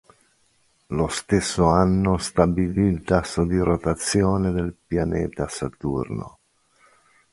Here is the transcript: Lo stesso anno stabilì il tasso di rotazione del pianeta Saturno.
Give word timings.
Lo 0.87 1.07
stesso 1.09 1.67
anno 1.67 2.17
stabilì 2.17 2.87
il 2.87 3.03
tasso 3.03 3.45
di 3.45 3.59
rotazione 3.59 4.51
del 4.51 4.73
pianeta 4.73 5.47
Saturno. 5.47 6.39